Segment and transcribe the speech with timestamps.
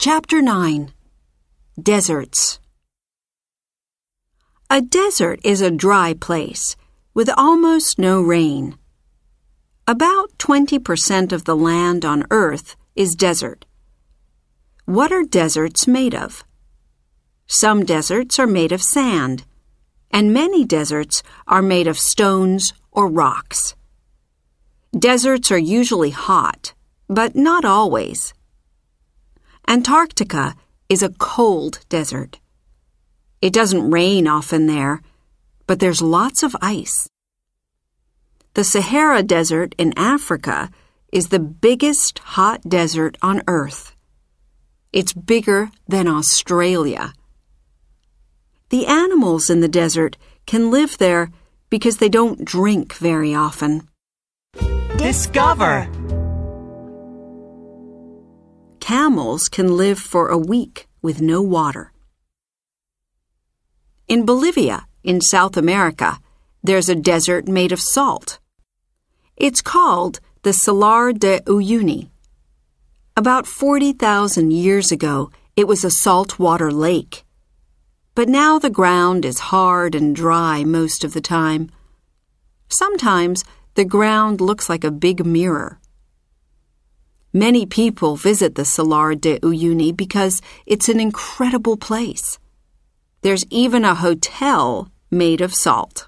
[0.00, 0.92] Chapter 9
[1.82, 2.60] Deserts
[4.70, 6.76] A desert is a dry place
[7.14, 8.78] with almost no rain.
[9.88, 13.66] About 20% of the land on Earth is desert.
[14.84, 16.44] What are deserts made of?
[17.48, 19.46] Some deserts are made of sand,
[20.12, 23.74] and many deserts are made of stones or rocks.
[24.96, 26.72] Deserts are usually hot,
[27.08, 28.32] but not always.
[29.68, 30.54] Antarctica
[30.88, 32.38] is a cold desert.
[33.42, 35.02] It doesn't rain often there,
[35.66, 37.10] but there's lots of ice.
[38.54, 40.70] The Sahara Desert in Africa
[41.12, 43.94] is the biggest hot desert on Earth.
[44.90, 47.12] It's bigger than Australia.
[48.70, 51.30] The animals in the desert can live there
[51.68, 53.86] because they don't drink very often.
[54.96, 55.97] Discover.
[58.88, 61.92] Camels can live for a week with no water.
[64.08, 66.18] In Bolivia, in South America,
[66.62, 68.38] there's a desert made of salt.
[69.36, 72.08] It's called the Salar de Uyuni.
[73.14, 77.26] About 40,000 years ago, it was a saltwater lake.
[78.14, 81.70] But now the ground is hard and dry most of the time.
[82.70, 83.44] Sometimes
[83.74, 85.78] the ground looks like a big mirror.
[87.38, 92.36] Many people visit the Salar de Uyuni because it's an incredible place.
[93.22, 96.07] There's even a hotel made of salt.